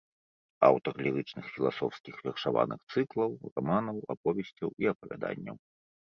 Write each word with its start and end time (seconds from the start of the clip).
Аўтар 0.67 0.93
лірычных 1.07 1.49
філасофскіх 1.57 2.15
вершаваных 2.27 2.79
цыклаў, 2.95 3.31
раманаў, 3.59 3.97
аповесцяў 4.15 4.69
і 4.85 4.91
апавяданняў. 4.93 5.55